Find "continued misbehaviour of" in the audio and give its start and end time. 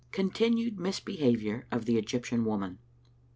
0.13-1.85